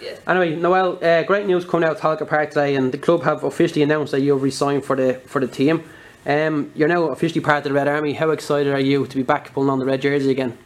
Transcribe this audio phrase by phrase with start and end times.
[0.00, 0.16] Yeah.
[0.26, 3.44] Anyway, Noelle, uh, great news coming out of Tolka Park today, and the club have
[3.44, 5.84] officially announced that you've resigned for the for the team.
[6.26, 8.14] Um, you're now officially part of the Red Army.
[8.14, 10.56] How excited are you to be back pulling on the red jersey again?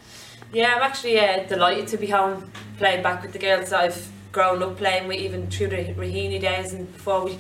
[0.52, 4.08] Yeah, I'm actually uh, delighted to be home playing back with the girls that I've
[4.30, 7.39] grown up playing with, even through the Raheny days and before we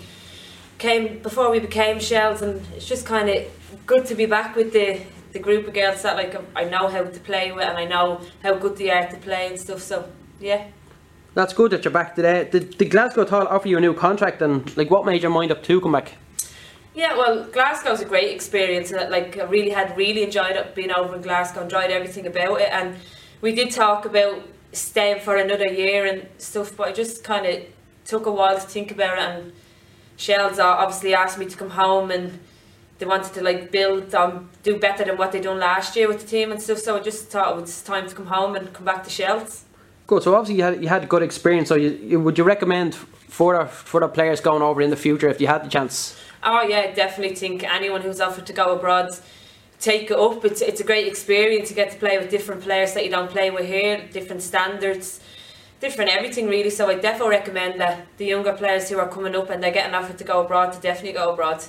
[0.78, 3.44] came before we became Shels, and it's just kind of
[3.86, 5.00] good to be back with the
[5.32, 8.20] the group of girls that like I know how to play with and I know
[8.42, 9.80] how good they are to play and stuff.
[9.80, 10.08] So
[10.40, 10.66] yeah.
[11.34, 12.48] That's good that you're back today.
[12.48, 15.50] Did, did Glasgow Tall offer you a new contract, and like what made your mind
[15.50, 16.12] up to come back?
[16.94, 18.92] Yeah, well, Glasgow's a great experience.
[18.92, 22.60] and, Like, I really had really enjoyed it being over in Glasgow, enjoyed everything about
[22.60, 22.94] it, and
[23.40, 27.64] we did talk about staying for another year and stuff, but I just kind of
[28.04, 29.24] took a while to think about it.
[29.24, 29.52] And
[30.16, 32.38] Shels obviously asked me to come home, and
[33.00, 36.20] they wanted to like build, um, do better than what they'd done last year with
[36.20, 36.78] the team and stuff.
[36.78, 39.64] So I just thought it was time to come home and come back to Shels.
[40.06, 40.22] Good.
[40.22, 41.68] So obviously you had you had a good experience.
[41.68, 45.40] So you, you, would you recommend for further players going over in the future if
[45.40, 46.16] you had the chance?
[46.42, 49.16] Oh yeah, definitely think anyone who's offered to go abroad,
[49.80, 50.44] take it up.
[50.44, 53.30] It's it's a great experience to get to play with different players that you don't
[53.30, 55.20] play with here, different standards,
[55.80, 56.70] different everything really.
[56.70, 59.94] So I definitely recommend that the younger players who are coming up and they're getting
[59.94, 61.64] offered to go abroad to definitely go abroad.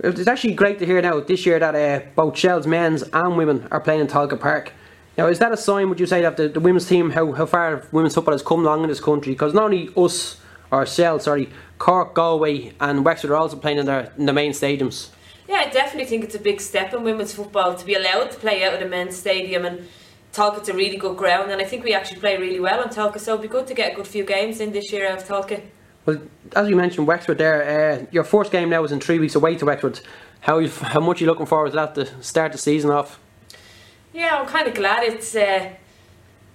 [0.00, 3.68] It's actually great to hear now this year that uh, both Shels men's and women
[3.70, 4.72] are playing in Tolka Park.
[5.18, 7.44] Now, is that a sign, would you say, that the, the women's team, how, how
[7.44, 9.32] far women's football has come along in this country?
[9.32, 10.40] Because not only us,
[10.72, 15.10] ourselves, sorry, Cork, Galway, and Wexford are also playing in, their, in the main stadiums.
[15.48, 18.38] Yeah, I definitely think it's a big step in women's football to be allowed to
[18.38, 19.88] play out of the men's stadium and
[20.32, 23.18] Tolka's a really good ground and I think we actually play really well on Tolka
[23.18, 25.26] so it'll be good to get a good few games in this year out of
[25.26, 25.62] Tolka.
[26.04, 26.20] Well,
[26.54, 29.56] as you mentioned, Wexford there, uh, your first game now is in three weeks away
[29.56, 30.00] to Wexford.
[30.42, 33.18] How, how much are you looking forward to that to start the season off?
[34.18, 35.70] Yeah, I'm kind of glad it's uh,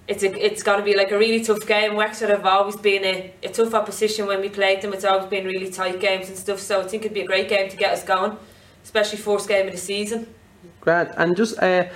[0.06, 1.96] it's a, it's going to be like a really tough game.
[1.96, 4.92] Wexford have always been a, a tough opposition when we played them.
[4.92, 6.60] It's always been really tight games and stuff.
[6.60, 8.36] So I think it'd be a great game to get us going,
[8.82, 10.26] especially first game of the season.
[10.82, 11.08] Great.
[11.16, 11.86] And just uh,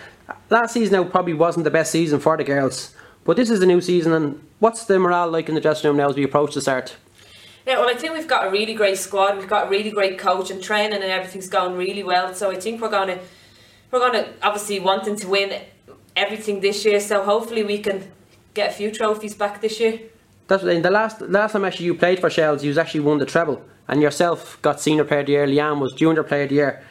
[0.49, 2.95] last season now probably wasn't the best season for the girls,
[3.25, 4.15] but this is a new season.
[4.15, 6.97] And what's the morale like in the dressing room now as we approach the start?
[7.67, 9.37] Yeah, well, I think we've got a really great squad.
[9.37, 12.33] We've got a really great coach and training, and everything's going really well.
[12.33, 13.19] So I think we're going to
[13.91, 15.61] we're going to obviously wanting to win
[16.17, 17.01] everything this year.
[17.01, 18.11] So hopefully we can
[18.55, 20.01] get a few trophies back this year.
[20.49, 23.27] That's in the last last time actually you played for Shels, you actually won the
[23.27, 25.47] treble, and yourself got senior player of the year.
[25.47, 26.83] Leanne was junior player of the year.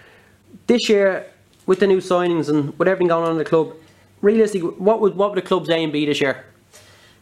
[0.67, 1.25] This year,
[1.65, 3.73] with the new signings and with everything going on in the club,
[4.21, 6.45] realistically, what would what would the club's aim be this year?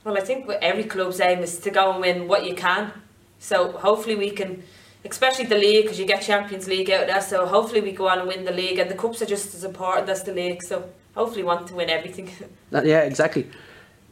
[0.04, 2.92] Well, I think every club's aim is to go and win what you can.
[3.40, 4.62] So hopefully we can,
[5.10, 7.22] especially the league, because you get Champions League out there.
[7.22, 9.64] So hopefully we go on and win the league, and the cups are just as
[9.64, 10.64] important as the league.
[10.64, 12.30] So hopefully want to win everything.
[12.72, 13.50] yeah, exactly.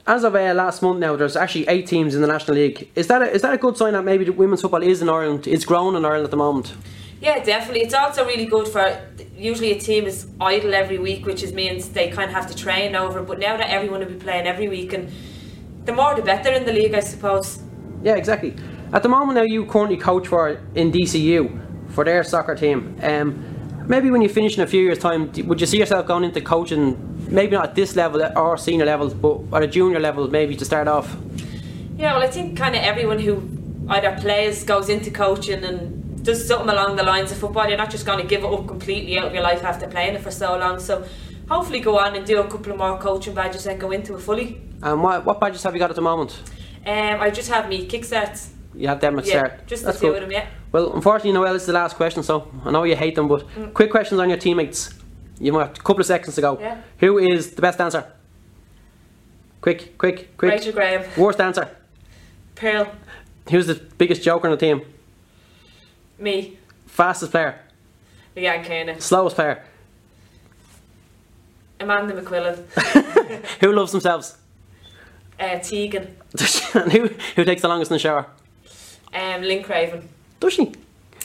[0.05, 2.89] As of uh, last month now, there's actually eight teams in the National League.
[2.95, 5.47] Is that a, is that a good sign that maybe women's football is in Ireland?
[5.47, 6.73] It's grown in Ireland at the moment.
[7.21, 7.83] Yeah, definitely.
[7.83, 9.01] It's also really good for.
[9.37, 12.55] Usually, a team is idle every week, which is means they kind of have to
[12.55, 13.23] train over.
[13.23, 15.09] But now that everyone will be playing every week, and
[15.85, 17.59] the more the better in the league, I suppose.
[18.03, 18.55] Yeah, exactly.
[18.93, 22.95] At the moment, now you currently coach for in DCU for their soccer team.
[23.01, 26.23] Um, maybe when you finish in a few years' time, would you see yourself going
[26.23, 26.95] into coaching?
[27.27, 30.63] Maybe not at this level or senior levels, but at a junior level, maybe to
[30.63, 31.17] start off.
[31.97, 33.41] Yeah, well, I think kind of everyone who
[33.89, 37.67] either plays, goes into coaching, and does something along the lines of football.
[37.67, 40.13] You're not just going to give it up completely out of your life after playing
[40.13, 40.79] it for so long.
[40.79, 41.03] So
[41.49, 44.21] hopefully, go on and do a couple of more coaching badges and go into it
[44.21, 44.61] fully.
[44.83, 46.37] And what, what badges have you got at the moment?
[46.85, 48.49] Um, I just have me kickstarts.
[48.75, 49.67] You have them at yeah, start.
[49.67, 50.47] just the two of them, yeah.
[50.72, 53.47] Well, unfortunately, Noelle, this is the last question, so I know you hate them, but
[53.56, 53.73] Mm.
[53.73, 54.94] quick questions on your teammates.
[55.39, 56.57] You have got a couple of seconds to go.
[56.59, 56.78] Yeah.
[57.00, 58.06] Who is the best dancer?
[59.61, 60.51] Quick, quick, quick.
[60.51, 61.69] Rachel Graham, Worst dancer?
[62.56, 62.88] Pearl,
[63.50, 64.81] Who's the biggest joker on the team?
[66.17, 66.57] me,
[66.88, 67.59] Fastest player?
[68.35, 69.63] Leanne Kiernan, Slowest player?
[71.79, 72.57] Amanda McQuillan,
[73.61, 74.38] Who loves themselves?
[75.40, 76.16] uh, Tegan,
[76.75, 78.25] and who, who takes the longest in the shower?
[79.13, 80.07] Um, Lynn Craven.
[80.39, 80.71] Does she?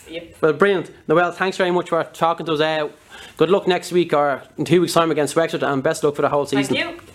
[0.08, 0.36] Yep.
[0.40, 0.90] Well, brilliant.
[1.06, 2.60] Noelle, thanks very much for talking to us.
[2.60, 2.88] Uh,
[3.36, 6.22] good luck next week or in two weeks' time against Wexford, and best luck for
[6.22, 6.74] the whole season.
[6.74, 7.07] Thank you.